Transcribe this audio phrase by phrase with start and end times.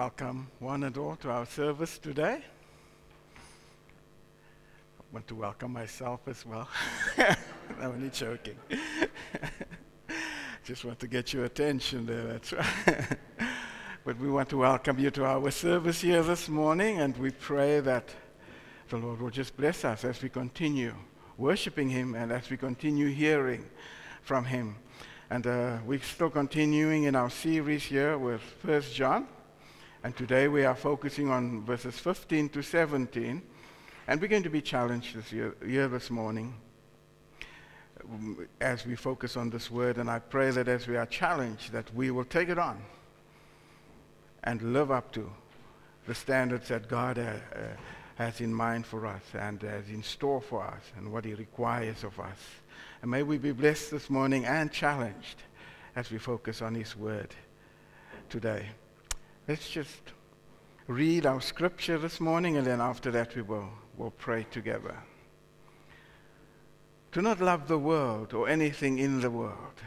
[0.00, 2.42] welcome one and all to our service today.
[4.98, 6.66] I want to welcome myself as well.
[7.18, 7.36] I'm
[7.82, 8.56] only joking.
[10.64, 13.18] Just want to get your attention there, that's right.
[14.06, 17.80] but we want to welcome you to our service here this morning, and we pray
[17.80, 18.08] that
[18.88, 20.94] the Lord will just bless us as we continue
[21.36, 23.68] worshiping Him and as we continue hearing
[24.22, 24.76] from Him.
[25.28, 29.26] And uh, we're still continuing in our series here with First John.
[30.02, 33.42] And today we are focusing on verses 15 to 17.
[34.06, 36.54] And we're going to be challenged this year, year this morning
[38.02, 39.98] um, as we focus on this word.
[39.98, 42.82] And I pray that as we are challenged, that we will take it on
[44.42, 45.30] and live up to
[46.06, 47.58] the standards that God uh, uh,
[48.14, 52.04] has in mind for us and has in store for us and what He requires
[52.04, 52.38] of us.
[53.02, 55.42] And may we be blessed this morning and challenged
[55.94, 57.34] as we focus on His word
[58.30, 58.70] today.
[59.50, 60.12] Let's just
[60.86, 64.96] read our scripture this morning, and then after that, we will we'll pray together.
[67.10, 69.82] Do not love the world or anything in the world.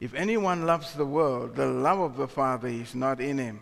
[0.00, 3.60] If anyone loves the world, the love of the Father is not in him.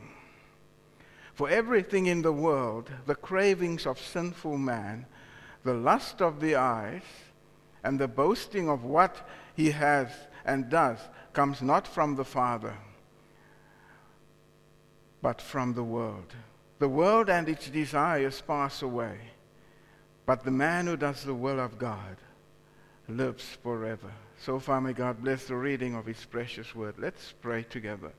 [1.34, 5.06] For everything in the world, the cravings of sinful man,
[5.64, 7.02] the lust of the eyes,
[7.82, 10.12] and the boasting of what he has
[10.44, 11.00] and does,
[11.32, 12.76] comes not from the Father
[15.22, 16.34] but from the world.
[16.80, 19.18] The world and its desires pass away,
[20.26, 22.16] but the man who does the will of God
[23.08, 24.12] lives forever.
[24.40, 26.96] So far, may God bless the reading of His precious word.
[26.98, 28.12] Let's pray together.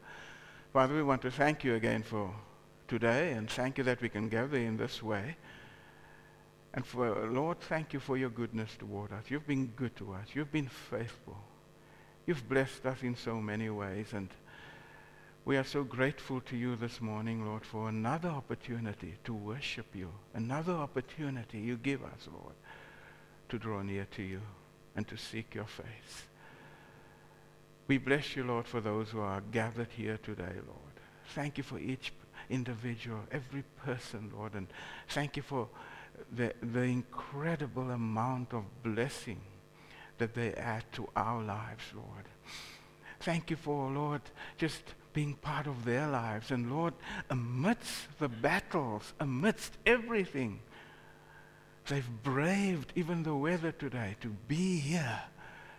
[0.72, 2.34] Father, we want to thank you again for
[2.88, 5.36] today and thank you that we can gather in this way.
[6.74, 9.26] And for, Lord, thank you for your goodness toward us.
[9.28, 10.28] You've been good to us.
[10.34, 11.38] You've been faithful.
[12.26, 14.14] You've blessed us in so many ways.
[14.14, 14.30] And
[15.46, 20.10] we are so grateful to you this morning, Lord, for another opportunity to worship you,
[20.34, 22.56] another opportunity you give us, Lord,
[23.50, 24.42] to draw near to you
[24.96, 26.28] and to seek your face.
[27.88, 30.94] We bless you, Lord, for those who are gathered here today, Lord.
[31.36, 32.14] Thank you for each
[32.50, 34.68] individual, every person, Lord, and
[35.10, 35.68] thank you for
[36.32, 39.42] the, the incredible amount of blessing
[40.20, 42.26] that they add to our lives, Lord.
[43.20, 44.22] Thank you for, Lord,
[44.58, 46.52] just being part of their lives.
[46.52, 46.94] And Lord,
[47.30, 50.60] amidst the battles, amidst everything,
[51.88, 55.22] they've braved even the weather today to be here,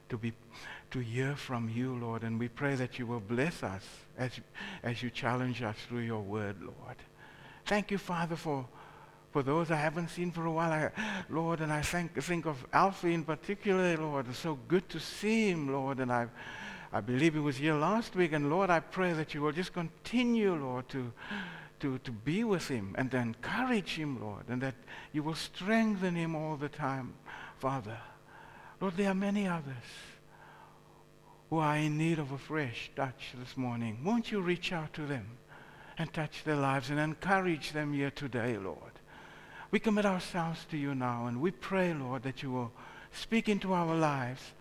[0.08, 0.32] to be
[0.90, 2.22] to hear from you, Lord.
[2.22, 3.82] And we pray that you will bless us
[4.16, 4.30] as,
[4.84, 6.96] as you challenge us through your word, Lord.
[7.66, 8.66] Thank you, Father, for
[9.34, 10.90] for those I haven't seen for a while, I,
[11.28, 14.28] Lord, and I think, think of Alfie in particular, Lord.
[14.28, 16.30] It's so good to see him, Lord, and I've
[16.94, 18.32] I believe he was here last week.
[18.32, 21.12] And Lord, I pray that you will just continue, Lord, to,
[21.80, 24.76] to, to be with him and to encourage him, Lord, and that
[25.12, 27.14] you will strengthen him all the time,
[27.58, 27.98] Father.
[28.80, 29.74] Lord, there are many others
[31.50, 33.98] who are in need of a fresh touch this morning.
[34.04, 35.26] Won't you reach out to them
[35.98, 38.78] and touch their lives and encourage them here today, Lord?
[39.72, 42.70] We commit ourselves to you now and we pray, Lord, that you will
[43.10, 44.52] speak into our lives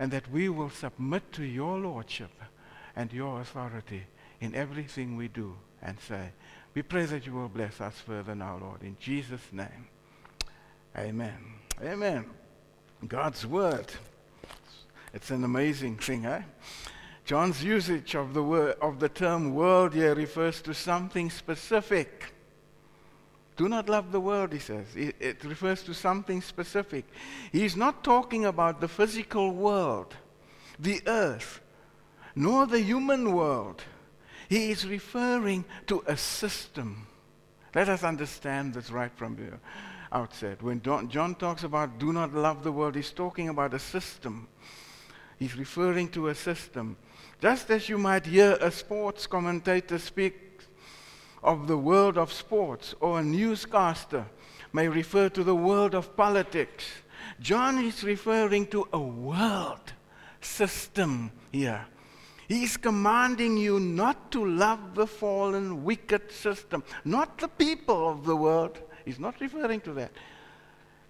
[0.00, 2.30] and that we will submit to your lordship
[2.96, 4.02] and your authority
[4.40, 6.30] in everything we do and say.
[6.74, 9.88] We pray that you will bless us further now, Lord, in Jesus' name.
[10.96, 11.36] Amen.
[11.84, 12.24] Amen.
[13.06, 13.92] God's word.
[15.12, 16.42] It's an amazing thing, eh?
[17.26, 22.32] John's usage of the word of the term world here refers to something specific.
[23.60, 24.86] Do not love the world, he says.
[24.96, 27.04] It, it, refers to something specific.
[27.52, 30.16] He's not talking about the physical world,
[30.78, 31.60] the earth,
[32.34, 33.82] nor the human world.
[34.48, 37.06] He is referring to a system.
[37.74, 39.58] Let us understand this right from the
[40.10, 40.62] outset.
[40.62, 44.48] When John talks about do not love the world, he's talking about a system.
[45.38, 46.96] He's referring to a system.
[47.42, 50.49] Just as you might hear a sports commentator speak
[51.42, 54.26] of the world of sports or a newscaster
[54.72, 56.84] may refer to the world of politics.
[57.40, 59.92] John is referring to a world
[60.40, 61.86] system here.
[62.48, 68.34] He's commanding you not to love the fallen, wicked system, not the people of the
[68.34, 68.78] world.
[69.04, 70.10] He's not referring to that.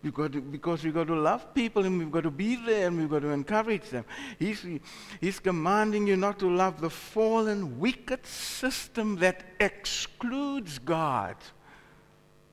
[0.02, 2.88] We've got to, because we've got to love people and we've got to be there
[2.88, 4.04] and we've got to encourage them.
[4.38, 4.64] He's,
[5.20, 11.36] he's commanding you not to love the fallen, wicked system that excludes God,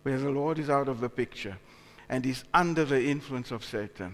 [0.03, 1.57] where the Lord is out of the picture
[2.09, 4.13] and is under the influence of Satan.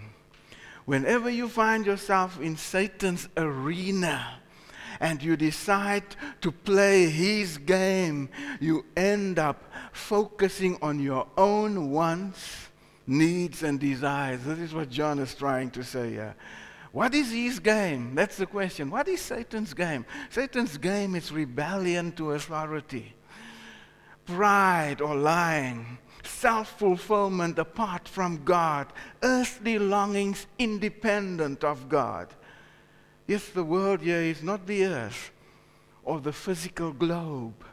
[0.85, 4.39] Whenever you find yourself in Satan's arena,
[4.99, 6.03] and you decide
[6.39, 8.29] to play his game,
[8.59, 12.69] you end up focusing on your own wants,
[13.05, 14.43] needs, and desires.
[14.43, 16.35] This is what John is trying to say here.
[16.91, 18.13] What is his game?
[18.13, 18.91] That's the question.
[18.91, 20.05] What is Satan's game?
[20.29, 23.15] Satan's game is rebellion to authority,
[24.25, 32.27] pride or lying, self fulfillment apart from God, earthly longings independent of God.
[33.25, 35.31] Yes, the world here is not the earth
[36.03, 37.63] or the physical globe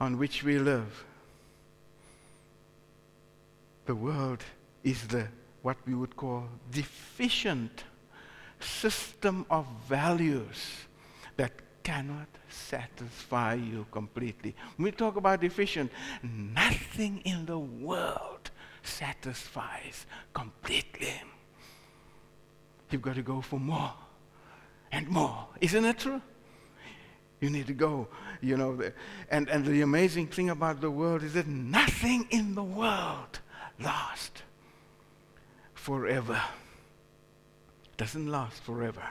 [0.00, 1.04] on which we live.
[3.86, 4.44] The world
[4.84, 5.28] is the
[5.62, 7.84] what we would call deficient
[8.60, 10.86] system of values
[11.36, 11.52] that
[11.82, 14.54] cannot satisfy you completely.
[14.76, 15.90] When we talk about deficient,
[16.22, 18.50] nothing in the world
[18.82, 21.14] satisfies completely.
[22.90, 23.92] You've got to go for more
[24.90, 25.46] and more.
[25.60, 26.20] Isn't it true?
[27.40, 28.06] You need to go,
[28.40, 28.78] you know.
[29.30, 33.40] And, and the amazing thing about the world is that nothing in the world
[33.82, 34.42] lasts
[35.74, 36.40] forever.
[37.96, 39.02] Doesn't last forever.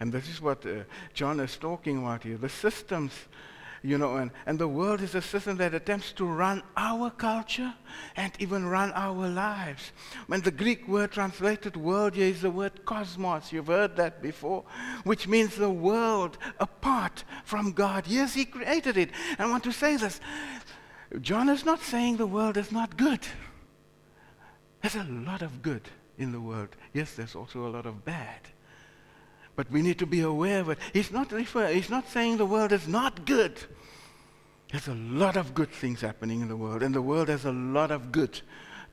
[0.00, 0.84] And this is what uh,
[1.14, 2.36] John is talking about here.
[2.36, 3.12] The systems
[3.84, 7.74] you know, and, and the world is a system that attempts to run our culture
[8.16, 9.90] and even run our lives.
[10.28, 14.64] When the Greek word translated world here is the word cosmos, you've heard that before,
[15.02, 18.06] which means the world apart from God.
[18.06, 19.10] Yes, He created it.
[19.38, 20.20] I want to say this
[21.20, 23.20] John is not saying the world is not good.
[24.82, 25.82] There's a lot of good
[26.18, 26.68] in the world.
[26.92, 28.40] Yes, there's also a lot of bad.
[29.54, 30.78] But we need to be aware of it.
[30.92, 33.58] He's not, refer- he's not saying the world is not good.
[34.70, 37.52] There's a lot of good things happening in the world, and the world has a
[37.52, 38.40] lot of good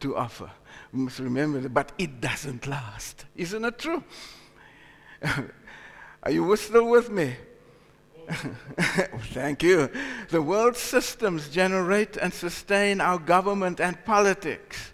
[0.02, 0.52] to offer.
[0.94, 3.26] Mm, we must remember that, but it doesn't last.
[3.36, 4.04] Isn't it true?
[6.24, 7.36] Are you still with me?
[9.32, 9.90] Thank you.
[10.30, 14.92] The world systems generate and sustain our government and politics,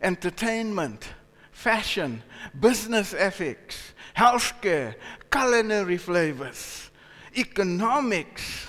[0.00, 1.08] entertainment,
[1.50, 2.22] fashion,
[2.58, 4.94] business ethics, healthcare,
[5.30, 6.90] culinary flavors,
[7.36, 8.66] economics,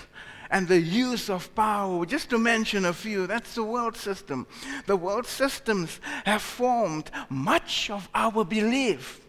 [0.52, 2.06] and the use of power.
[2.06, 4.48] Just to mention a few, that's the world system.
[4.88, 9.22] The world systems have formed much of our belief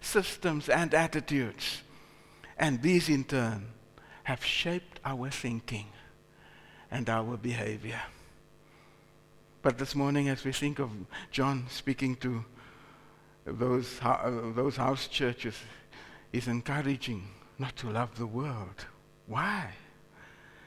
[0.00, 1.82] systems and attitudes.
[2.58, 3.66] And these, in turn,
[4.24, 5.86] have shaped our thinking
[6.90, 8.00] and our behavior.
[9.64, 10.90] But this morning, as we think of
[11.30, 12.44] John speaking to
[13.46, 13.98] those,
[14.54, 15.54] those house churches
[16.34, 17.26] is encouraging
[17.58, 18.84] not to love the world.
[19.26, 19.70] Why?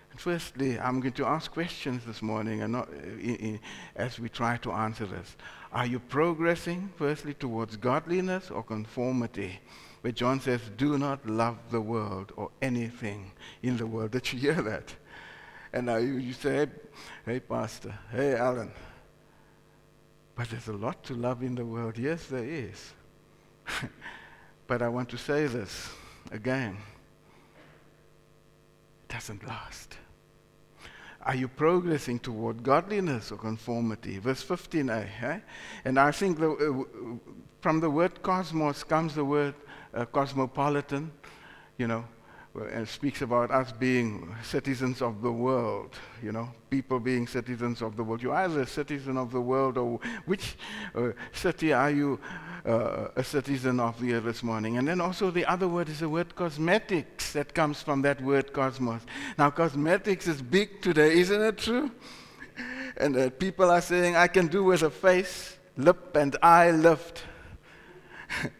[0.09, 3.59] And firstly, I'm going to ask questions this morning and not, in, in,
[3.95, 5.37] as we try to answer this.
[5.71, 9.59] Are you progressing, firstly, towards godliness or conformity?
[10.01, 14.09] Where John says, do not love the world or anything in the world.
[14.09, 14.95] Did you hear that?
[15.71, 16.67] And now you, you say,
[17.25, 18.71] hey, Pastor, hey, Alan,
[20.37, 21.97] but there's a lot to love in the world.
[21.97, 22.93] Yes, there is.
[24.67, 25.89] but I want to say this
[26.31, 26.77] again.
[29.09, 29.97] It doesn't last.
[31.23, 34.19] Are you progressing toward godliness or conformity?
[34.19, 35.07] Verse 15a.
[35.23, 35.39] Eh?
[35.83, 39.55] And I think the, uh, from the word cosmos comes the word
[39.93, 41.11] uh, cosmopolitan,
[41.77, 42.05] you know,
[42.63, 47.95] and speaks about us being citizens of the world, you know, people being citizens of
[47.95, 48.21] the world.
[48.21, 50.55] You're either a citizen of the world or which
[50.95, 52.19] uh, city are you
[52.65, 54.77] uh, a citizen of here this morning?
[54.77, 58.53] And then also the other word is the word cosmetics that comes from that word
[58.53, 59.01] cosmos.
[59.37, 61.91] Now, cosmetics is big today, isn't it true?
[62.97, 67.23] And uh, people are saying, I can do with a face, lip, and eye lift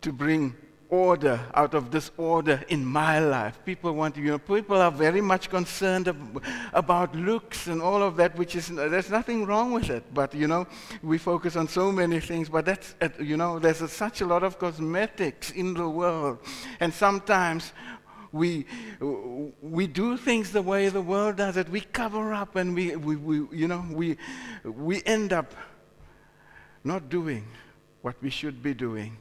[0.00, 0.54] to bring
[0.88, 3.58] order out of disorder in my life.
[3.64, 8.16] People want, you know, people are very much concerned ab- about looks and all of
[8.16, 10.04] that, which is, there's nothing wrong with it.
[10.14, 10.66] But, you know,
[11.02, 14.26] we focus on so many things, but that's, uh, you know, there's a, such a
[14.26, 16.38] lot of cosmetics in the world.
[16.80, 17.72] And sometimes
[18.32, 18.66] we,
[19.60, 21.68] we do things the way the world does it.
[21.68, 24.18] We cover up and we, we, we you know, we,
[24.64, 25.52] we end up
[26.84, 27.44] not doing
[28.02, 29.16] what we should be doing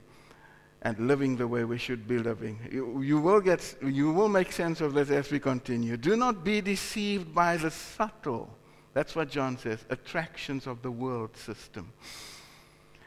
[0.86, 2.60] and living the way we should be living.
[2.72, 5.98] You, you, will get, you will make sense of this as we continue.
[5.98, 8.56] Do not be deceived by the subtle,
[8.94, 11.92] that's what John says, attractions of the world system.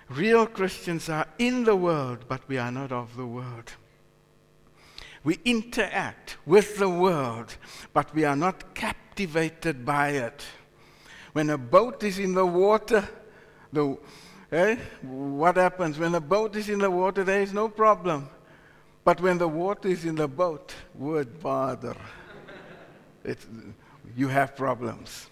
[0.09, 3.73] Real Christians are in the world, but we are not of the world.
[5.23, 7.57] We interact with the world,
[7.93, 10.45] but we are not captivated by it.
[11.33, 13.09] When a boat is in the water,
[13.73, 13.97] the
[14.51, 14.77] Eh?
[15.03, 17.25] What happens when a boat is in the water?
[17.25, 18.29] There is no problem.
[19.05, 21.97] But when the water is in the boat, word bother,
[24.17, 25.29] you have problems.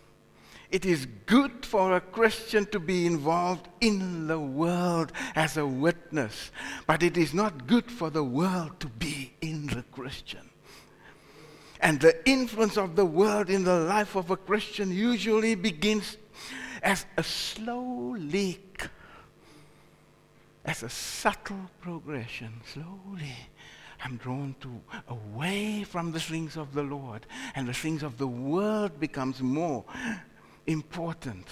[0.71, 6.51] It is good for a Christian to be involved in the world as a witness,
[6.87, 10.51] but it is not good for the world to be in the Christian.
[11.81, 16.17] And the influence of the world in the life of a Christian usually begins
[16.83, 18.89] as a slow leak,
[20.67, 23.35] as a subtle progression, slowly.
[24.05, 28.27] I'm drawn to away from the things of the Lord, and the things of the
[28.27, 29.85] world becomes more
[30.67, 31.47] important.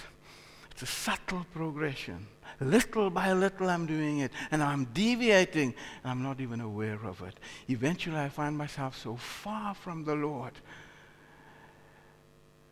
[0.69, 2.27] It's a subtle progression.
[2.59, 7.21] Little by little, I'm doing it, and I'm deviating, and I'm not even aware of
[7.21, 7.39] it.
[7.69, 10.53] Eventually, I find myself so far from the Lord.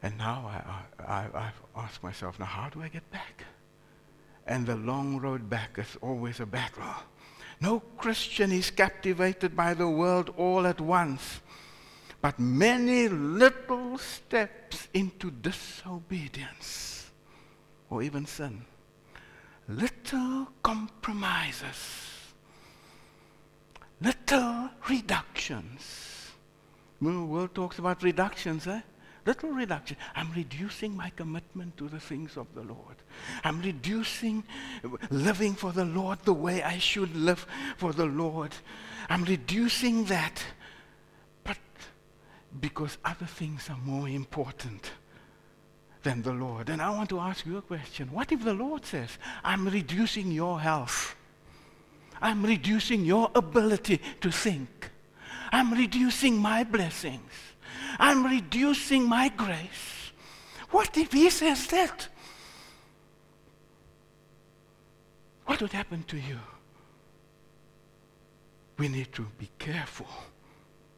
[0.02, 0.52] And now
[1.00, 3.46] I, I, I've asked myself, now how do I get back?
[4.46, 6.96] And the long road back is always a battle.
[7.62, 11.40] No Christian is captivated by the world all at once,
[12.22, 17.10] but many little steps into disobedience
[17.90, 18.66] or even sin.
[19.70, 22.34] Little compromises,
[24.02, 26.32] little reductions.
[27.02, 28.82] The world talks about reductions, eh?
[29.26, 29.98] little reduction.
[30.16, 32.98] I'm reducing my commitment to the things of the Lord.
[33.44, 34.44] I'm reducing
[35.10, 37.46] living for the Lord the way I should live
[37.78, 38.54] for the Lord.
[39.10, 40.44] I'm reducing that,
[41.44, 41.58] but
[42.60, 44.92] because other things are more important
[46.04, 46.70] than the Lord.
[46.70, 48.10] And I want to ask you a question.
[48.12, 51.16] What if the Lord says, I'm reducing your health?
[52.22, 54.92] I'm reducing your ability to think.
[55.52, 57.32] I'm reducing my blessings.
[58.00, 60.12] I'm reducing my grace.
[60.72, 62.08] What if he says that?
[65.46, 66.40] What would happen to you?
[68.78, 70.08] We need to be careful.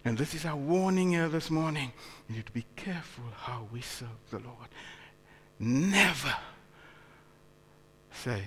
[0.04, 1.92] And this is our warning here this morning.
[2.30, 4.70] We need to be careful how we serve the Lord.
[5.60, 6.36] Never
[8.12, 8.44] say,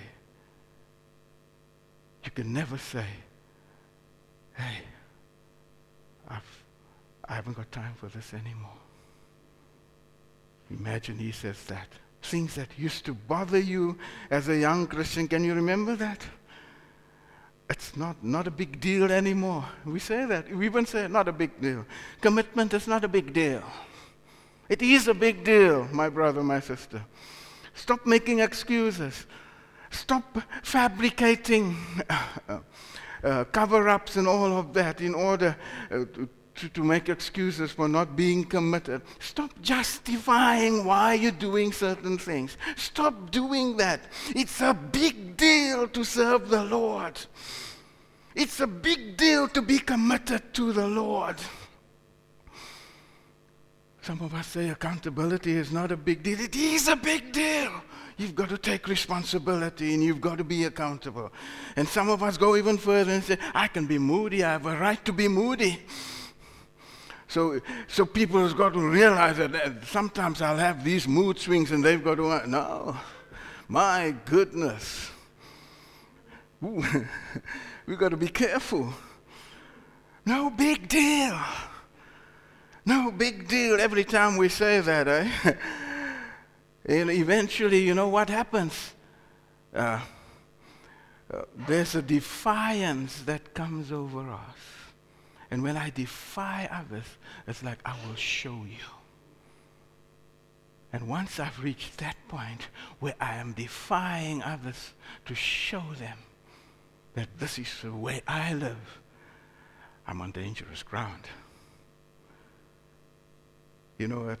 [2.23, 3.05] you can never say,
[4.53, 4.83] hey,
[6.27, 6.63] I've
[7.29, 8.73] I haven't got time for this anymore.
[10.71, 11.87] Imagine he says that.
[12.21, 13.97] Things that used to bother you
[14.29, 16.25] as a young Christian, can you remember that?
[17.69, 19.63] It's not, not a big deal anymore.
[19.85, 20.53] We say that.
[20.53, 21.85] We even say not a big deal.
[22.19, 23.63] Commitment is not a big deal.
[24.67, 27.03] It is a big deal, my brother, my sister.
[27.75, 29.25] Stop making excuses.
[29.91, 31.77] Stop fabricating
[32.49, 32.59] uh,
[33.23, 35.55] uh, cover ups and all of that in order
[35.91, 39.01] uh, to, to, to make excuses for not being committed.
[39.19, 42.57] Stop justifying why you're doing certain things.
[42.75, 44.01] Stop doing that.
[44.35, 47.19] It's a big deal to serve the Lord.
[48.35, 51.37] It's a big deal to be committed to the Lord.
[54.01, 56.39] Some of us say accountability is not a big deal.
[56.39, 57.71] It is a big deal.
[58.17, 61.31] You've got to take responsibility and you've got to be accountable.
[61.75, 64.43] And some of us go even further and say, I can be moody.
[64.43, 65.79] I have a right to be moody.
[67.29, 71.85] So, so people have got to realize that sometimes I'll have these mood swings and
[71.85, 72.97] they've got to, no,
[73.67, 75.11] my goodness.
[76.59, 78.91] We've got to be careful.
[80.25, 81.39] No big deal.
[82.83, 85.29] No big deal every time we say that, eh?
[86.85, 88.95] and eventually, you know what happens?
[89.71, 89.99] Uh,
[91.31, 94.78] uh, there's a defiance that comes over us.
[95.51, 97.05] And when I defy others,
[97.47, 98.85] it's like I will show you.
[100.91, 102.67] And once I've reached that point
[102.99, 104.93] where I am defying others
[105.25, 106.17] to show them
[107.13, 108.99] that this is the way I live,
[110.07, 111.27] I'm on dangerous ground.
[113.99, 114.35] You know, uh,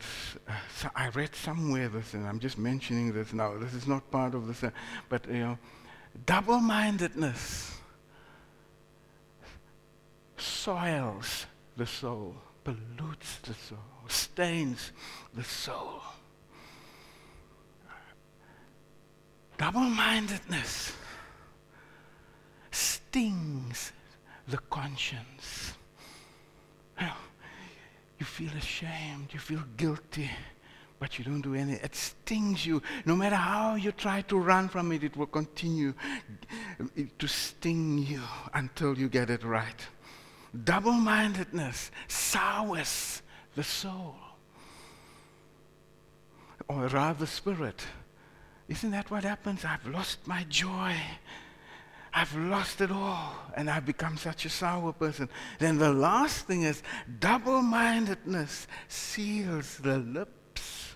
[0.73, 3.57] so I read somewhere this, and I'm just mentioning this now.
[3.57, 4.71] This is not part of this, uh,
[5.09, 5.57] but you know,
[6.25, 7.78] double-mindedness
[10.41, 11.45] soils
[11.77, 14.91] the soul, pollutes the soul, stains
[15.33, 16.01] the soul.
[19.57, 20.93] Double mindedness
[22.71, 23.91] stings
[24.47, 25.73] the conscience.
[28.19, 30.29] You feel ashamed, you feel guilty,
[30.99, 31.83] but you don't do anything.
[31.83, 32.81] It stings you.
[33.05, 35.93] No matter how you try to run from it, it will continue
[37.17, 38.21] to sting you
[38.53, 39.87] until you get it right.
[40.63, 43.21] Double mindedness sours
[43.55, 44.15] the soul,
[46.67, 47.83] or rather, the spirit.
[48.67, 49.65] Isn't that what happens?
[49.65, 50.95] I've lost my joy.
[52.13, 55.29] I've lost it all and I've become such a sour person.
[55.59, 56.81] Then the last thing is
[57.19, 60.95] double mindedness seals the lips.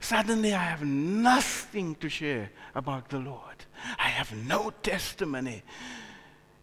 [0.00, 3.64] Suddenly I have nothing to share about the Lord.
[3.98, 5.62] I have no testimony.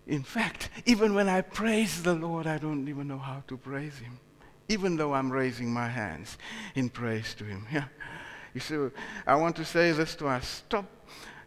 [0.10, 3.98] In fact, even when I praise the Lord, I don't even know how to praise
[4.00, 4.20] Him,
[4.68, 6.38] even though I'm raising my hands
[6.75, 7.66] in praise to Him.
[7.72, 7.86] Yeah.
[8.51, 8.75] You see,
[9.28, 10.86] I want to say this to us stop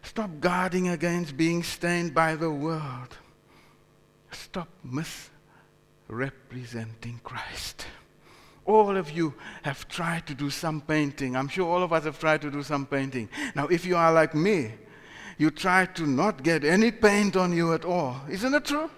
[0.03, 3.17] Stop guarding against being stained by the world.
[4.31, 7.85] Stop misrepresenting Christ.
[8.65, 11.37] All of you have tried to do some painting.
[11.37, 13.29] I'm sure all of us have tried to do some painting.
[13.55, 14.73] Now, if you are like me,
[15.43, 18.15] you try to not get any paint on you at all.
[18.29, 18.89] Isn't it true?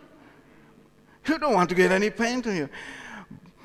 [1.25, 2.69] You don't want to get any paint on you.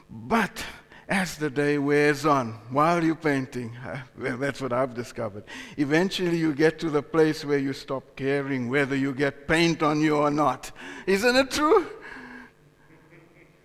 [0.08, 0.64] But
[1.06, 3.76] as the day wears on, while you're painting,
[4.16, 5.44] that's what I've discovered.
[5.76, 10.00] Eventually, you get to the place where you stop caring whether you get paint on
[10.00, 10.72] you or not.
[11.06, 11.87] Isn't it true?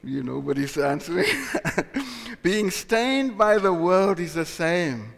[0.04, 1.32] You nobody's answering.
[2.44, 5.14] Being stained by the world is the same,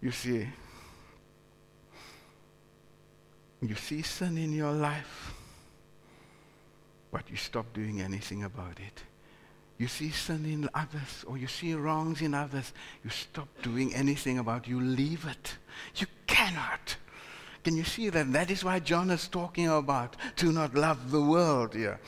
[0.00, 0.46] you see.
[3.62, 5.34] You see sin in your life,
[7.10, 9.04] but you stop doing anything about it
[9.82, 14.38] you see sin in others or you see wrongs in others, you stop doing anything
[14.38, 14.70] about it.
[14.70, 15.56] You leave it.
[15.96, 16.96] You cannot.
[17.64, 18.32] Can you see that?
[18.32, 22.00] That is why John is talking about to not love the world here.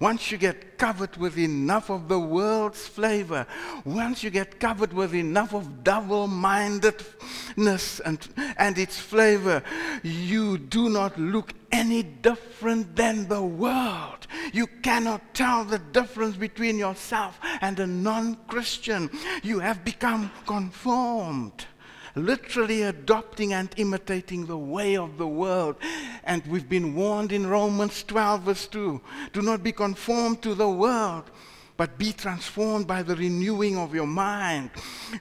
[0.00, 3.46] Once you get covered with enough of the world's flavor,
[3.84, 8.26] once you get covered with enough of double mindedness and,
[8.56, 9.62] and its flavor,
[10.02, 14.26] you do not look any different than the world.
[14.52, 19.10] You cannot tell the difference between yourself and a non Christian.
[19.42, 21.66] You have become conformed
[22.14, 25.76] literally adopting and imitating the way of the world.
[26.24, 29.00] And we've been warned in Romans 12, verse 2
[29.32, 31.30] do not be conformed to the world,
[31.76, 34.70] but be transformed by the renewing of your mind.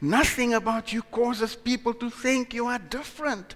[0.01, 3.55] Nothing about you causes people to think you are different.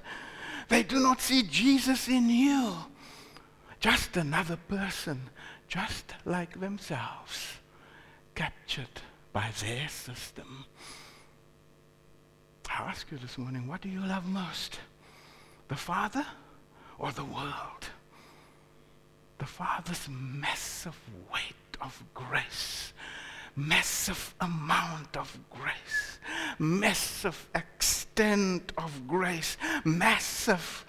[0.68, 2.76] They do not see Jesus in you,
[3.80, 5.30] just another person,
[5.68, 7.58] just like themselves,
[8.34, 10.66] captured by their system.
[12.78, 14.80] I ask you this morning, what do you love most?
[15.70, 16.26] The Father
[17.00, 17.88] or the world?
[19.38, 21.00] The Father's massive
[21.34, 22.92] weight of grace,
[23.56, 26.20] massive amount of grace,
[26.60, 30.86] massive extent of grace, massive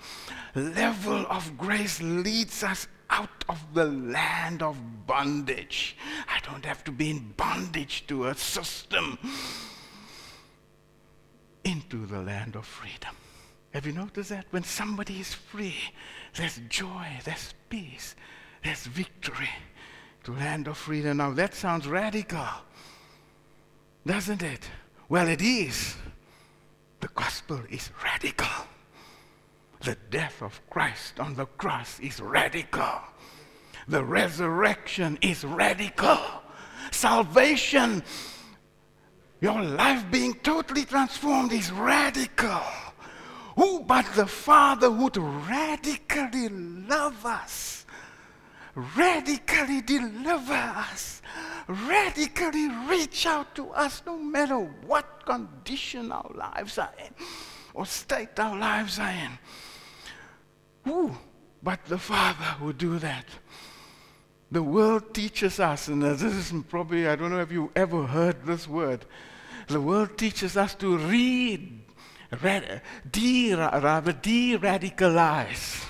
[0.56, 5.96] level of grace leads us out of the land of bondage.
[6.28, 9.18] I don't have to be in bondage to a system
[11.66, 13.14] into the land of freedom.
[13.74, 14.46] Have you noticed that?
[14.50, 15.74] When somebody is free,
[16.36, 18.14] there's joy, there's peace,
[18.62, 19.50] there's victory
[20.24, 21.16] to land of freedom.
[21.16, 22.46] Now that sounds radical,
[24.06, 24.70] doesn't it?
[25.08, 25.96] Well, it is.
[27.00, 28.66] The gospel is radical.
[29.80, 33.00] The death of Christ on the cross is radical.
[33.88, 36.18] The resurrection is radical.
[36.92, 38.02] Salvation
[39.40, 42.62] your life being totally transformed is radical.
[43.56, 47.86] Who but the Father would radically love us,
[48.74, 51.22] radically deliver us,
[51.66, 57.14] radically reach out to us no matter what condition our lives are in
[57.72, 59.38] or state our lives are in.
[60.84, 61.16] Who
[61.62, 63.26] but the Father would do that?
[64.50, 68.46] The world teaches us, and this is probably, I don't know if you ever heard
[68.46, 69.04] this word.
[69.66, 71.80] The world teaches us to read,
[73.10, 75.84] de, rather de-radicalize.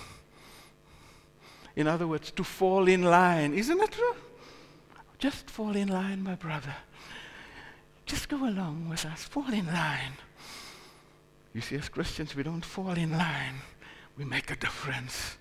[1.76, 3.52] In other words, to fall in line.
[3.52, 4.16] Isn't it true?
[5.18, 6.74] Just fall in line, my brother.
[8.06, 9.24] Just go along with us.
[9.24, 10.12] Fall in line.
[11.52, 13.56] You see, as Christians, we don't fall in line.
[14.16, 15.36] We make a difference.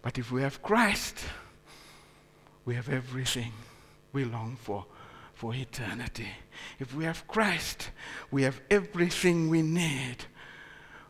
[0.00, 1.18] But if we have Christ,
[2.70, 3.52] we have everything
[4.12, 4.86] we long for
[5.34, 6.28] for eternity.
[6.78, 7.90] If we have Christ,
[8.30, 10.18] we have everything we need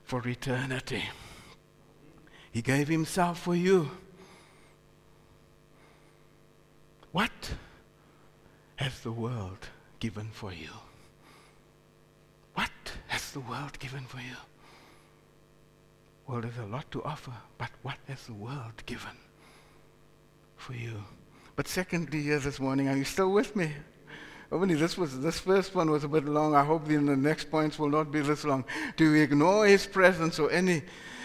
[0.03, 1.05] for eternity.
[2.51, 3.91] He gave Himself for you.
[7.13, 7.51] What
[8.77, 9.69] has the world
[9.99, 10.73] given for you?
[12.55, 12.71] What
[13.09, 14.41] has the world given for you?
[16.27, 19.19] Well, there's a lot to offer, but what has the world given
[20.57, 21.05] for you?
[21.61, 23.71] But secondly, here this morning, are you still with me?
[24.51, 26.55] Only this was this first one was a bit long.
[26.55, 28.65] I hope the next points will not be this long.
[28.97, 30.81] Do you ignore his presence or any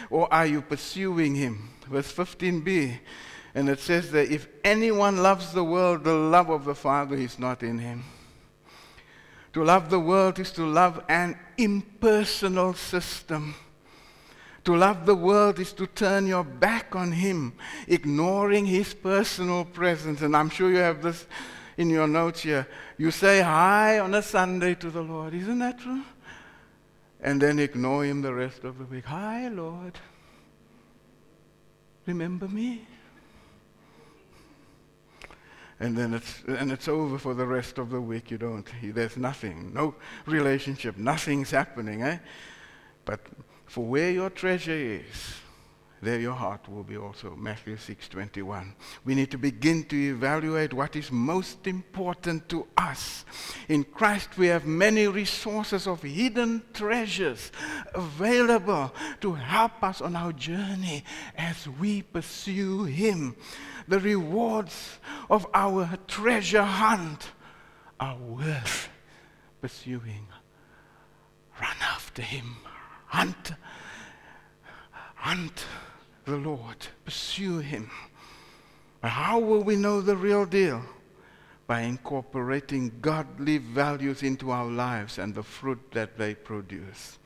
[0.09, 1.69] or are you pursuing him?
[1.89, 2.99] Verse 15b.
[3.53, 7.39] And it says that if anyone loves the world, the love of the Father is
[7.39, 8.03] not in him.
[9.53, 13.55] To love the world is to love an impersonal system.
[14.65, 17.53] To love the world is to turn your back on Him,
[17.87, 20.21] ignoring His personal presence.
[20.21, 21.27] And I'm sure you have this
[21.77, 22.67] in your notes here.
[22.97, 25.35] You say hi on a Sunday to the Lord.
[25.35, 26.01] Isn't that true?
[27.21, 29.05] And then ignore Him the rest of the week.
[29.05, 29.99] Hi, Lord.
[32.07, 32.87] Remember me?
[35.79, 38.31] and then it's and it's over for the rest of the week.
[38.31, 38.65] You don't.
[38.81, 42.01] There's nothing, no relationship, nothing's happening.
[42.01, 42.17] Eh?
[43.03, 43.19] But
[43.65, 45.35] for where your treasure is,
[46.01, 47.35] there your heart will be also.
[47.35, 48.75] Matthew 6:21.
[49.05, 53.25] We need to begin to evaluate what is most important to us.
[53.67, 57.51] In Christ we have many resources of hidden treasures
[57.95, 61.03] available to help us on our journey
[61.35, 63.35] as we pursue him.
[63.87, 64.99] The rewards
[65.29, 67.31] of our treasure hunt
[67.99, 68.89] are worth
[69.59, 70.27] pursuing.
[71.59, 72.57] Run after him.
[73.15, 73.53] Hunt
[75.15, 75.65] hunt
[76.25, 76.75] the Lord,
[77.05, 77.89] pursue Him.
[78.99, 80.81] But how will we know the real deal?
[81.65, 87.17] By incorporating godly values into our lives and the fruit that they produce.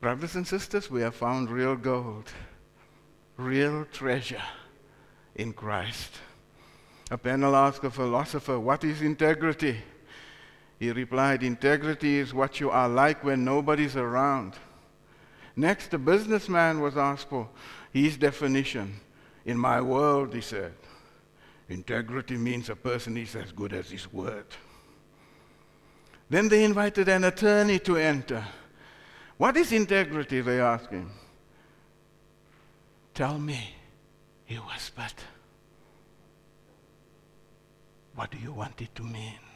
[0.00, 2.30] Brothers and sisters, we have found real gold,
[3.36, 4.48] real treasure
[5.34, 6.12] in Christ.
[7.10, 9.76] A panel asked a philosopher, What is integrity?
[10.78, 14.54] He replied, Integrity is what you are like when nobody's around.
[15.56, 17.48] Next, the businessman was asked for
[17.92, 19.00] his definition.
[19.44, 20.74] In my world, he said,
[21.68, 24.46] integrity means a person is as good as his word.
[26.30, 28.44] Then they invited an attorney to enter.
[29.36, 30.40] What is integrity?
[30.40, 31.10] They asked him.
[33.14, 33.74] Tell me,
[34.44, 35.14] he whispered.
[38.14, 39.47] What do you want it to mean?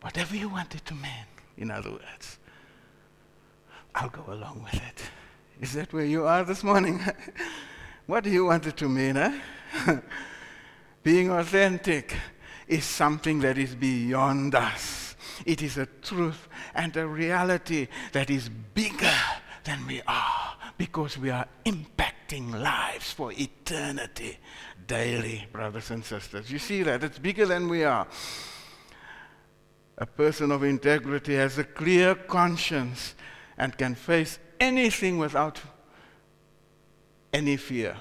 [0.00, 2.38] Whatever you want it to mean in other words.
[3.94, 5.02] I'll go along with it.
[5.60, 7.00] Is that where you are this morning?
[8.06, 9.40] what do you want it to mean, eh?
[11.02, 12.14] Being authentic
[12.68, 15.16] is something that is beyond us.
[15.46, 19.14] It is a truth and a reality that is bigger
[19.64, 24.38] than we are because we are impacting lives for eternity
[24.86, 26.50] daily, brothers and sisters.
[26.50, 27.02] You see that?
[27.02, 28.06] It's bigger than we are
[29.98, 33.14] a person of integrity has a clear conscience
[33.56, 35.60] and can face anything without
[37.32, 37.96] any fear.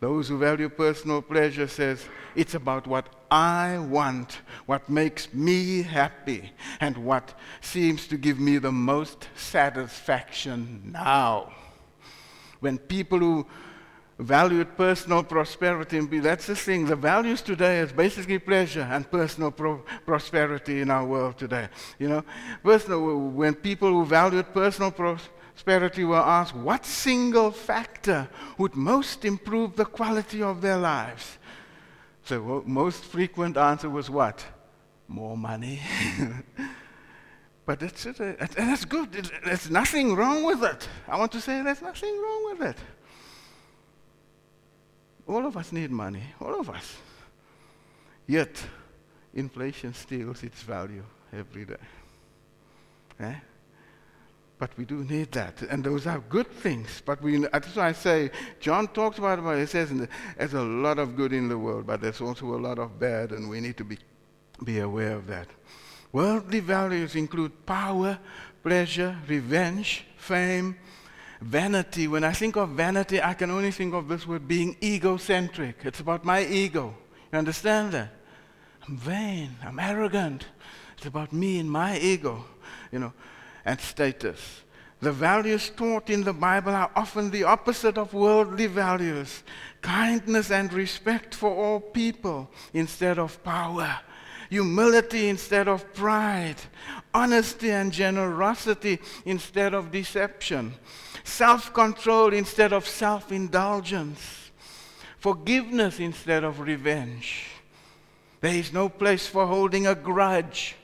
[0.00, 2.04] Those who value personal pleasure says
[2.36, 8.58] it's about what I want, what makes me happy, and what seems to give me
[8.58, 11.52] the most satisfaction now.
[12.60, 13.46] When people who
[14.18, 16.86] valued personal prosperity and that's the thing.
[16.86, 22.08] The values today is basically pleasure and personal pro- prosperity in our world today you
[22.08, 22.24] know?
[22.62, 28.28] Personal, when people who valued personal prosperity were asked what single factor
[28.58, 31.38] would most improve the quality of their lives?
[32.26, 34.44] The most frequent answer was what?
[35.06, 35.80] More money.
[37.64, 38.16] But it's, it,
[38.56, 39.12] that's good.
[39.44, 40.88] There's nothing wrong with it.
[41.06, 42.78] I want to say there's nothing wrong with it
[45.28, 46.96] all of us need money, all of us.
[48.26, 48.62] Yet,
[49.34, 51.74] inflation steals its value every day.
[53.20, 53.34] Eh?
[54.58, 55.62] But we do need that.
[55.62, 57.02] And those are good things.
[57.04, 59.92] But we, that's why I say, John talks about it, he says
[60.36, 63.32] there's a lot of good in the world, but there's also a lot of bad,
[63.32, 63.98] and we need to be,
[64.64, 65.48] be aware of that.
[66.10, 68.18] Worldly values include power,
[68.62, 70.76] pleasure, revenge, fame,
[71.40, 75.76] Vanity, when I think of vanity, I can only think of this word being egocentric.
[75.84, 76.94] It's about my ego.
[77.32, 78.12] You understand that?
[78.86, 80.46] I'm vain, I'm arrogant.
[80.96, 82.44] It's about me and my ego,
[82.90, 83.12] you know,
[83.64, 84.62] and status.
[85.00, 89.44] The values taught in the Bible are often the opposite of worldly values
[89.80, 94.00] kindness and respect for all people instead of power,
[94.50, 96.56] humility instead of pride,
[97.14, 100.74] honesty and generosity instead of deception
[101.24, 104.50] self control instead of self indulgence,
[105.18, 107.46] forgiveness instead of revenge.
[108.40, 110.76] There is no place for holding a grudge,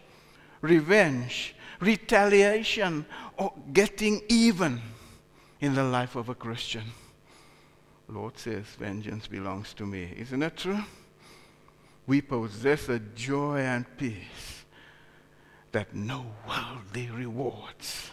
[0.61, 3.07] revenge, retaliation,
[3.39, 4.83] or getting even
[5.61, 6.85] in the life of a Christian.
[8.09, 10.13] Lord says, Vengeance belongs to me.
[10.17, 10.83] Isn't that true?
[12.07, 14.65] We possess a joy and peace
[15.73, 18.11] that no worldly rewards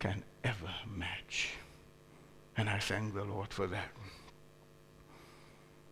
[0.00, 1.50] can ever match.
[2.56, 3.92] And I thank the Lord for that.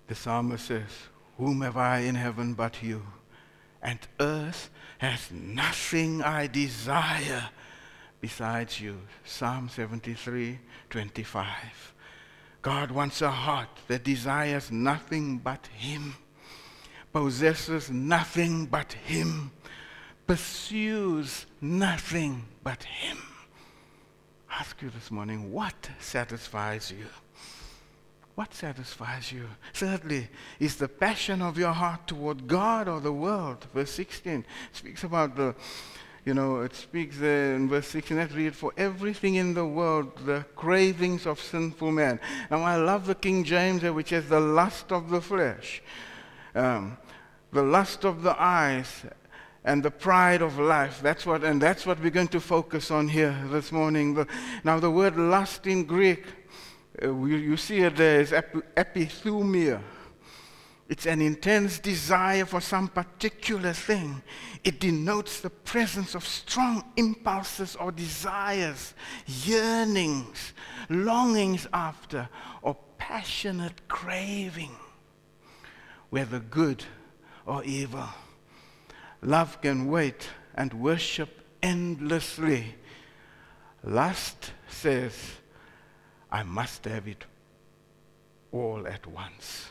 [0.09, 0.91] The psalmist says,
[1.37, 3.03] Whom have I in heaven but you?
[3.81, 7.51] And earth has nothing I desire
[8.21, 8.99] besides you.
[9.25, 10.59] Psalm 73,
[10.91, 11.47] 25.
[12.63, 16.15] God wants a heart that desires nothing but Him,
[17.13, 19.53] possesses nothing but Him,
[20.27, 23.28] pursues nothing but Him.
[24.51, 27.07] Ask you this morning, what satisfies you?
[28.35, 29.49] What satisfies you?
[29.75, 30.29] Thirdly,
[30.61, 33.67] is the passion of your heart toward God or the world.
[33.75, 35.57] Verse 16 speaks about the,
[36.25, 38.17] you know, it speaks there in verse 16.
[38.17, 42.21] Let's read for everything in the world, the cravings of sinful men.
[42.49, 45.83] Now, I love the King James, which is the lust of the flesh,
[46.55, 46.97] um,
[47.53, 49.05] the lust of the eyes,
[49.65, 51.01] and the pride of life.
[51.03, 54.15] That's what, and that's what we're going to focus on here this morning.
[54.15, 54.27] The,
[54.65, 56.25] now, the word lust in Greek
[57.03, 59.81] uh, you, you, see it there is epithumia.
[60.89, 64.23] It's an intense desire for some particular thing.
[64.65, 68.95] It denotes the presence of strong impulses or desires,
[69.27, 70.55] yearnings,
[70.89, 72.29] longings after,
[72.63, 74.75] or passionate craving,
[76.09, 76.85] whether good
[77.45, 78.09] or evil.
[79.23, 82.75] Love can wait and worship endlessly.
[83.83, 85.15] Lust says,
[86.31, 87.25] I must have it
[88.53, 89.69] all at once.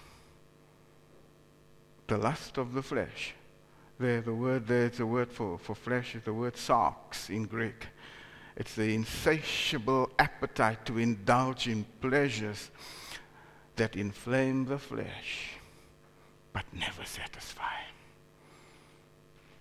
[2.07, 3.33] The lust of the flesh.
[3.99, 7.45] There, the word there, it's a word for, for flesh, is the word sarx in
[7.45, 7.87] Greek.
[8.55, 12.71] It's the insatiable appetite to indulge in pleasures
[13.75, 15.51] that inflame the flesh
[16.53, 17.75] but never satisfy.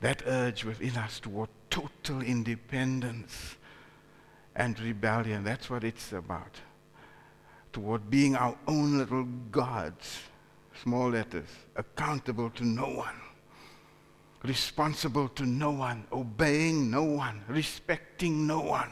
[0.00, 3.56] That urge within us toward total independence
[4.54, 6.60] and rebellion, that's what it's about
[7.76, 10.20] toward being our own little gods,
[10.82, 13.20] small letters, accountable to no one,
[14.42, 18.90] responsible to no one, obeying no one, respecting no one,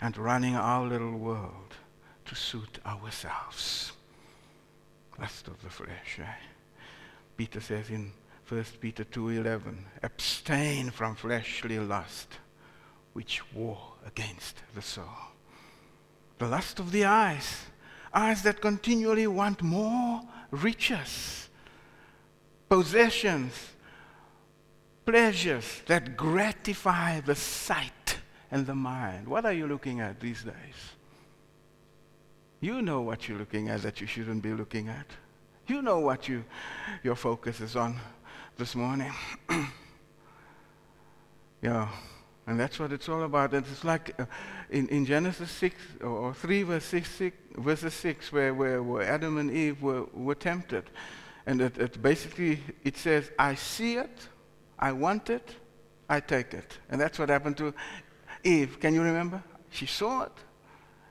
[0.00, 1.76] and running our little world
[2.24, 3.92] to suit ourselves.
[5.16, 6.48] Lust of the flesh, right?
[7.36, 8.10] Peter says in
[8.48, 12.38] 1 Peter 2:11, abstain from fleshly lust,
[13.12, 15.34] which war against the soul
[16.38, 17.66] the lust of the eyes,
[18.12, 21.48] eyes that continually want more riches,
[22.68, 23.52] possessions,
[25.06, 28.18] pleasures that gratify the sight
[28.50, 29.28] and the mind.
[29.28, 30.94] What are you looking at these days?
[32.60, 35.06] You know what you're looking at that you shouldn't be looking at.
[35.66, 36.44] You know what you,
[37.02, 37.98] your focus is on
[38.56, 39.12] this morning.
[41.62, 41.88] yeah.
[42.46, 43.54] And that's what it's all about.
[43.54, 44.26] And it's like uh,
[44.70, 49.38] in, in Genesis 6 or 3, verse 6, 6 verses 6, where, where, where, Adam
[49.38, 50.84] and Eve were, were tempted.
[51.46, 54.28] And it, it basically, it says, I see it,
[54.78, 55.56] I want it,
[56.08, 56.78] I take it.
[56.90, 57.74] And that's what happened to
[58.44, 58.78] Eve.
[58.78, 59.42] Can you remember?
[59.70, 60.32] She saw it,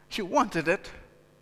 [0.09, 0.89] she wanted it,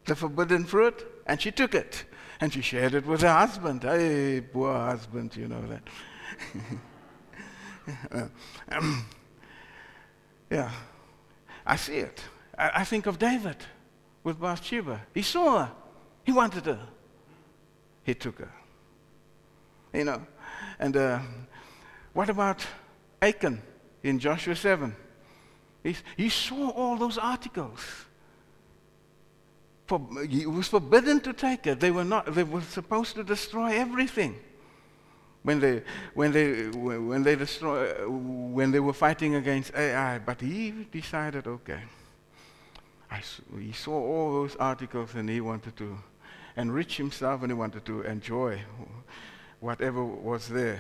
[0.06, 2.06] the forbidden fruit, and she took it.
[2.42, 3.84] And she shared it with her husband.
[3.84, 5.84] Hey, poor husband, you know that.
[8.72, 9.06] um,
[10.50, 10.72] yeah,
[11.66, 12.20] I see it.
[12.58, 13.58] I, I think of David
[14.24, 15.02] with Bathsheba.
[15.14, 15.72] He saw her.
[16.24, 16.88] He wanted her.
[18.04, 18.52] He took her.
[19.94, 20.26] You know,
[20.80, 21.20] and uh,
[22.14, 22.66] what about
[23.22, 23.62] Achan
[24.02, 24.96] in Joshua 7?
[25.84, 27.82] He, he saw all those articles.
[29.92, 31.82] For, it was forbidden to take it.
[31.82, 32.34] They were not.
[32.34, 34.40] They were supposed to destroy everything
[35.44, 40.20] when they, when they, when they, destroy, when they were fighting against Ai.
[40.20, 41.82] But he decided, okay,
[43.12, 43.22] I,
[43.60, 45.98] he saw all those articles and he wanted to
[46.56, 48.62] enrich himself and he wanted to enjoy
[49.60, 50.80] whatever was there.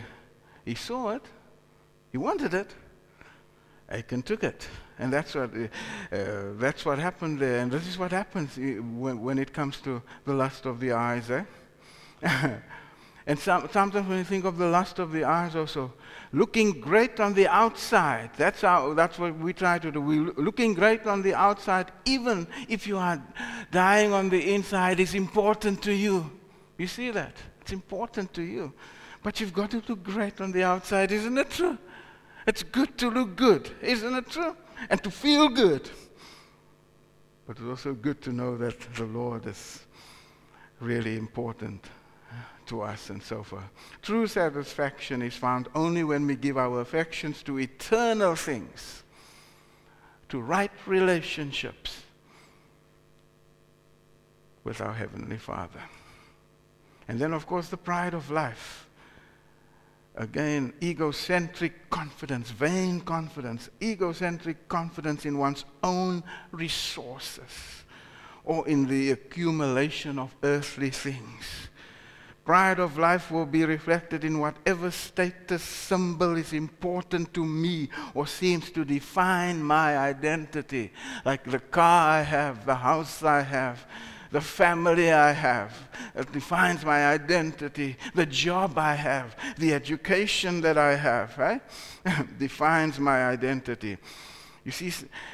[0.63, 1.25] He saw it,
[2.13, 2.73] he wanted it.
[3.89, 4.69] Achan took it.
[5.01, 7.59] And that's what, uh, uh, that's what happened there.
[7.59, 11.29] And this is what happens when, when it comes to the lust of the eyes.
[11.29, 11.43] Eh?
[13.27, 15.93] And some, sometimes when you think of the lust of the eyes also,
[16.33, 20.01] looking great on the outside, that's, how, that's what we try to do.
[20.01, 23.21] We looking great on the outside, even if you are
[23.71, 26.31] dying on the inside, is important to you.
[26.79, 27.37] You see that?
[27.61, 28.73] It's important to you.
[29.21, 31.77] But you've got to look great on the outside, isn't it true?
[32.47, 34.55] It's good to look good, isn't it true?
[34.89, 35.89] And to feel good.
[37.45, 39.85] But it's also good to know that the Lord is
[40.79, 41.85] really important
[42.67, 43.63] to us and so forth.
[44.01, 49.03] True satisfaction is found only when we give our affections to eternal things,
[50.29, 52.03] to right relationships
[54.63, 55.81] with our Heavenly Father.
[57.07, 58.87] And then, of course, the pride of life.
[60.15, 67.83] Again, egocentric confidence, vain confidence, egocentric confidence in one's own resources
[68.43, 71.69] or in the accumulation of earthly things.
[72.43, 78.27] Pride of life will be reflected in whatever status symbol is important to me or
[78.27, 80.91] seems to define my identity,
[81.23, 83.85] like the car I have, the house I have,
[84.31, 85.77] the family I have.
[86.15, 87.97] It defines my identity.
[88.15, 91.61] The job I have, the education that I have, right?
[92.39, 93.97] defines my identity.
[94.63, 94.93] You see,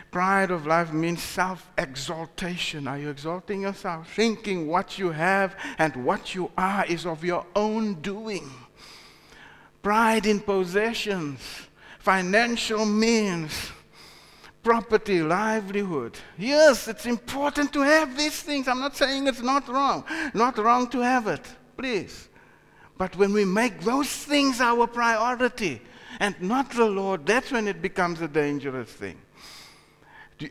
[0.10, 2.88] pride of life means self exaltation.
[2.88, 4.12] Are you exalting yourself?
[4.14, 8.50] Thinking what you have and what you are is of your own doing.
[9.82, 11.42] Pride in possessions,
[12.00, 13.72] financial means,
[14.64, 16.18] property, livelihood.
[16.38, 18.68] Yes, it's important to have these things.
[18.68, 20.04] I'm not saying it's not wrong.
[20.34, 21.46] Not wrong to have it,
[21.78, 22.30] please.
[22.98, 25.82] But when we make those things our priority,
[26.20, 29.18] and not the Lord, that's when it becomes a dangerous thing.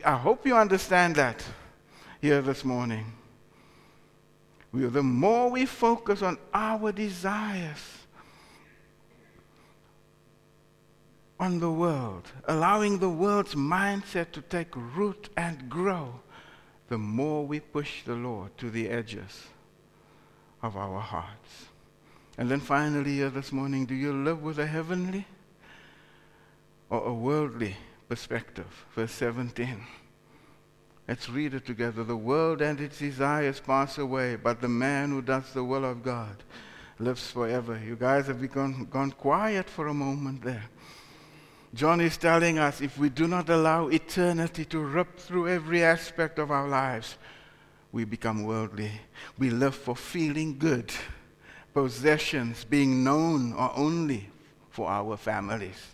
[0.03, 1.43] I hope you understand that
[2.21, 3.13] here this morning.
[4.73, 8.06] The more we focus on our desires,
[11.39, 16.19] on the world, allowing the world's mindset to take root and grow,
[16.87, 19.47] the more we push the Lord to the edges
[20.63, 21.65] of our hearts.
[22.37, 25.25] And then finally, here this morning, do you live with a heavenly
[26.89, 27.75] or a worldly
[28.07, 28.85] perspective.
[28.95, 29.83] Verse 17.
[31.07, 32.03] Let's read it together.
[32.03, 36.03] The world and its desires pass away, but the man who does the will of
[36.03, 36.43] God
[36.99, 37.79] lives forever.
[37.83, 40.65] You guys have become, gone quiet for a moment there.
[41.77, 46.39] John is telling us if we do not allow eternity to rip through every aspect
[46.39, 47.19] of our lives,
[47.91, 48.89] we become worldly.
[49.37, 50.91] We live for feeling good,
[51.75, 54.27] possessions being known or only
[54.71, 55.93] for our families.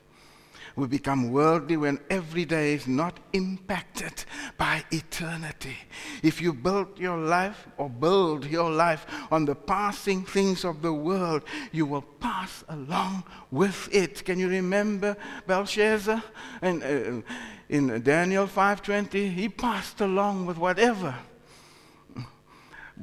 [0.76, 4.26] We become worldly when every day is not impacted
[4.58, 5.78] by eternity.
[6.24, 10.94] If you build your life or build your life on the passing things of the
[10.94, 14.26] world, you will pass along with it.
[14.26, 16.24] Can you remember Belshazzar?
[16.62, 17.22] And, uh,
[17.70, 21.16] in Daniel 5:20, he passed along with whatever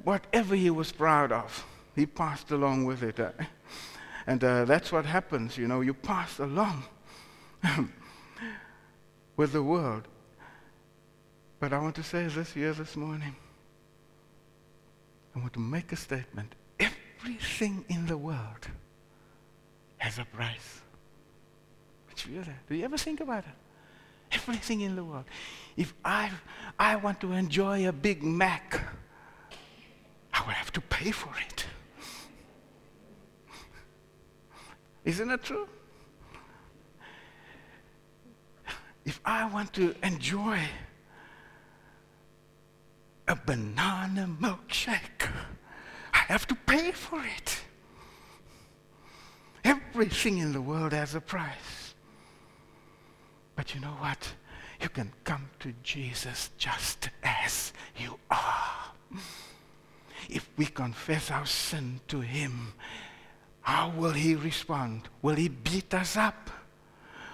[0.04, 1.64] whatever he was proud of.
[1.94, 3.18] He passed along with it.
[4.26, 6.84] And uh, that's what happens, you know, you pass along.
[9.36, 10.08] with the world.
[11.58, 13.36] But I want to say this here this morning.
[15.34, 16.54] I want to make a statement.
[16.78, 18.66] Everything in the world
[19.98, 20.80] has a price.
[22.08, 22.68] Did you hear that?
[22.68, 23.54] Do you ever think about it?
[24.32, 25.24] Everything in the world.
[25.76, 26.30] If I,
[26.78, 28.80] I want to enjoy a Big Mac,
[30.32, 31.66] I will have to pay for it.
[35.04, 35.68] Isn't it true?
[39.04, 40.60] If I want to enjoy
[43.26, 45.30] a banana milkshake,
[46.12, 47.60] I have to pay for it.
[49.64, 51.94] Everything in the world has a price.
[53.54, 54.32] But you know what?
[54.80, 58.92] You can come to Jesus just as you are.
[60.28, 62.72] If we confess our sin to Him,
[63.60, 65.08] how will He respond?
[65.22, 66.50] Will He beat us up?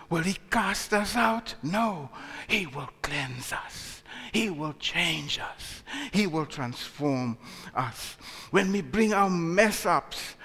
[0.09, 1.55] Will he cast us out?
[1.63, 2.11] No.
[2.49, 4.03] He will cleanse us.
[4.33, 5.83] He will change us.
[6.13, 7.39] He will transform
[7.75, 8.17] us.
[8.51, 10.37] When we bring our mess ups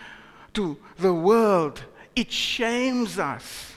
[0.53, 1.83] to the world,
[2.15, 3.73] it shames us.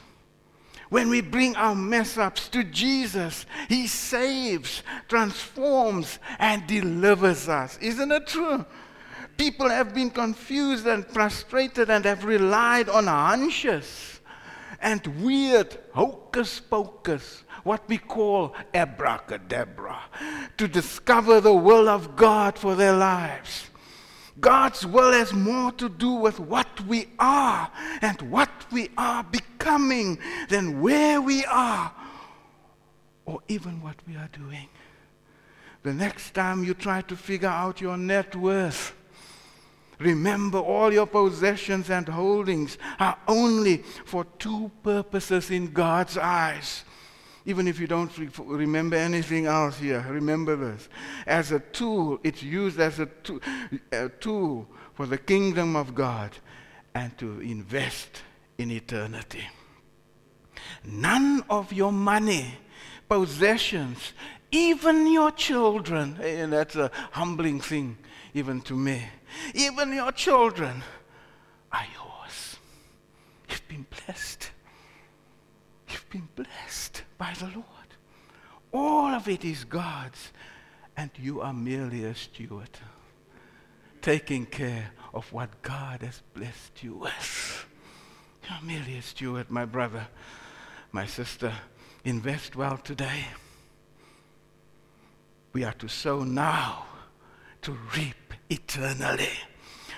[0.88, 7.78] When we bring our mess ups to Jesus, He saves, transforms, and delivers us.
[7.78, 8.64] Isn't it true?
[9.36, 14.13] People have been confused and frustrated and have relied on hunches
[14.80, 19.98] and weird hocus pocus, what we call abracadabra,
[20.58, 23.70] to discover the will of God for their lives.
[24.40, 27.70] God's will has more to do with what we are
[28.02, 30.18] and what we are becoming
[30.48, 31.92] than where we are
[33.26, 34.68] or even what we are doing.
[35.82, 38.94] The next time you try to figure out your net worth,
[39.98, 46.84] Remember, all your possessions and holdings are only for two purposes in God's eyes.
[47.46, 50.88] Even if you don't remember anything else here, remember this.
[51.26, 53.40] As a tool, it's used as a, to-
[53.92, 56.36] a tool for the kingdom of God
[56.94, 58.22] and to invest
[58.56, 59.44] in eternity.
[60.84, 62.54] None of your money
[63.08, 64.12] possessions,
[64.50, 66.18] even your children.
[66.22, 67.98] And that's a humbling thing,
[68.34, 69.02] even to me.
[69.54, 70.82] Even your children
[71.72, 72.56] are yours.
[73.48, 74.50] You've been blessed.
[75.88, 77.64] You've been blessed by the Lord.
[78.72, 80.32] All of it is God's,
[80.96, 82.70] and you are merely a steward,
[84.02, 87.66] taking care of what God has blessed you with.
[88.48, 90.08] You're merely a steward, my brother,
[90.90, 91.52] my sister.
[92.04, 93.24] Invest well today.
[95.54, 96.86] We are to sow now
[97.62, 99.30] to reap eternally.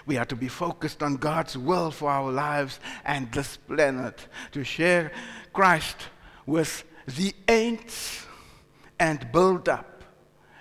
[0.06, 4.62] We are to be focused on God's will for our lives and this planet, to
[4.62, 5.10] share
[5.52, 5.96] Christ
[6.46, 8.24] with the ain'ts
[9.00, 10.04] and build up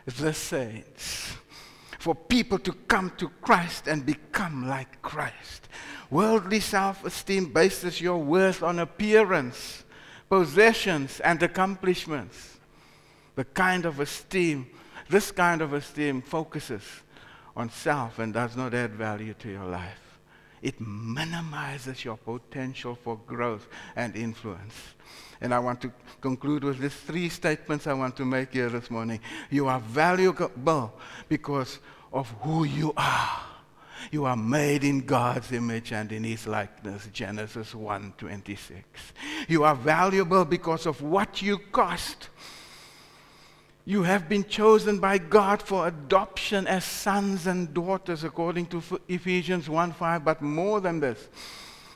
[0.06, 1.34] the saints.
[2.00, 5.70] For people to come to Christ and become like Christ.
[6.10, 9.84] Worldly self esteem bases your worth on appearance,
[10.30, 12.58] possessions, and accomplishments.
[13.36, 14.68] The kind of esteem,
[15.10, 16.84] this kind of esteem focuses
[17.56, 20.20] on self and does not add value to your life.
[20.62, 24.74] It minimizes your potential for growth and influence.
[25.42, 28.90] And I want to conclude with these three statements I want to make here this
[28.90, 29.20] morning.
[29.52, 30.94] You are valuable
[31.30, 31.80] because
[32.12, 33.45] of who you are.
[34.12, 38.84] You are made in God's image and in his likeness, Genesis 1:26.
[39.48, 42.30] You are valuable because of what you cost.
[43.86, 49.70] You have been chosen by God for adoption as sons and daughters according to Ephesians
[49.70, 51.30] 1:5, but more than this.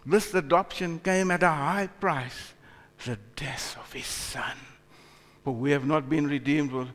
[0.05, 2.53] This adoption came at a high price,
[3.05, 4.55] the death of his son.
[5.43, 6.89] For we have not been redeemed with,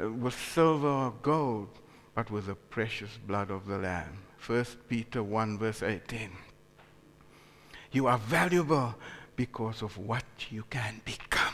[0.00, 1.68] uh, with silver or gold,
[2.14, 4.18] but with the precious blood of the Lamb.
[4.48, 6.30] 1 Peter 1, verse 18.
[7.92, 8.94] You are valuable
[9.36, 11.52] because of what you can become.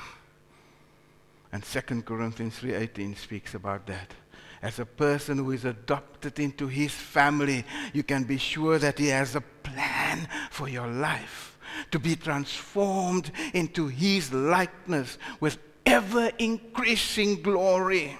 [1.50, 4.14] And 2 Corinthians 3:18 speaks about that.
[4.62, 9.08] As a person who is adopted into his family, you can be sure that he
[9.08, 11.58] has a plan for your life
[11.90, 18.16] to be transformed into his likeness with ever increasing glory.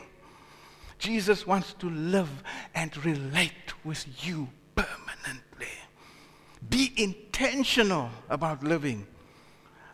[0.99, 2.43] Jesus wants to live
[2.75, 5.67] and relate with you permanently.
[6.69, 9.07] Be intentional about living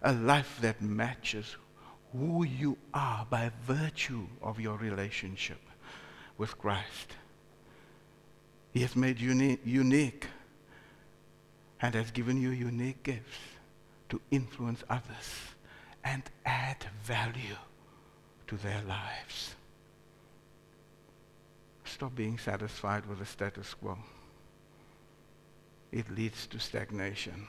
[0.03, 1.57] a life that matches
[2.13, 5.61] who you are by virtue of your relationship
[6.39, 7.17] with Christ.
[8.73, 10.27] He has made you uni- unique
[11.81, 13.39] and has given you unique gifts
[14.09, 15.55] to influence others
[16.05, 17.57] and add value
[18.47, 19.55] to their lives.
[21.85, 23.99] Stop being satisfied with the status quo.
[25.93, 27.47] It leads to stagnation.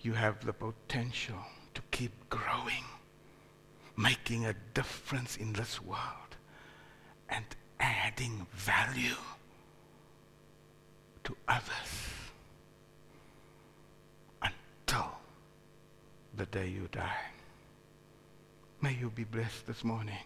[0.00, 1.38] You have the potential
[1.74, 2.84] to keep growing,
[3.96, 6.36] making a difference in this world,
[7.28, 7.44] and
[7.78, 9.16] adding value
[11.24, 11.92] to others
[14.42, 15.12] until
[16.36, 17.26] the day you die.
[18.80, 20.24] May you be blessed this morning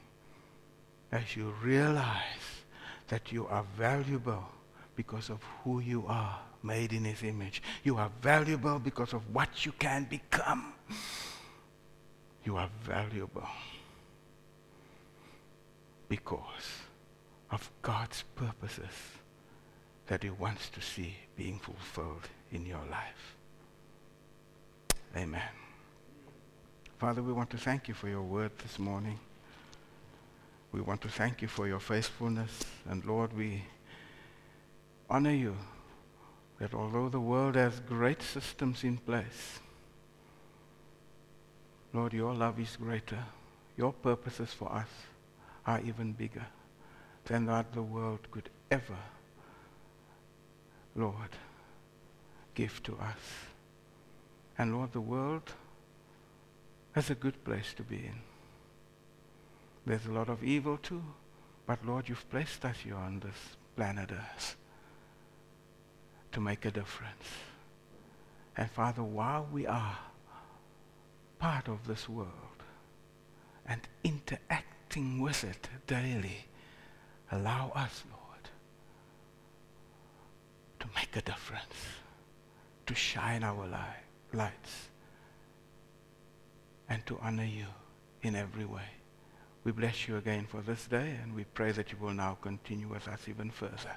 [1.11, 2.63] as you realize
[3.09, 4.45] that you are valuable
[4.97, 7.63] because of who you are, made in his image.
[7.83, 10.73] You are valuable because of what you can become.
[12.45, 13.49] You are valuable
[16.09, 16.85] because
[17.51, 18.95] of God's purposes
[20.07, 23.37] that He wants to see being fulfilled in your life.
[25.17, 25.43] Amen.
[26.99, 29.19] Father, we want to thank you for your word this morning.
[30.73, 32.65] We want to thank you for your faithfulness.
[32.89, 33.65] And Lord, we
[35.09, 35.57] honor you
[36.59, 39.61] that although the world has great systems in place,
[41.93, 43.25] Lord, your love is greater.
[43.77, 44.89] Your purposes for us
[45.67, 46.47] are even bigger
[47.25, 48.99] than that the world could ever,
[50.97, 51.31] Lord,
[52.55, 53.19] give to us.
[54.59, 55.53] And Lord, the world
[56.95, 58.21] is a good place to be in.
[59.87, 61.03] There's a lot of evil too,
[61.67, 64.57] but Lord, you've placed us here on this planet Earth
[66.35, 67.29] to make a difference.
[68.57, 69.99] And Father, while we are
[71.39, 72.29] part of this world
[73.67, 76.47] and interacting with it daily,
[77.31, 78.51] allow us, Lord,
[80.81, 81.75] to make a difference,
[82.87, 84.89] to shine our light, lights,
[86.89, 87.67] and to honor you
[88.23, 88.91] in every way.
[89.63, 92.89] We bless you again for this day, and we pray that you will now continue
[92.89, 93.97] with us even further.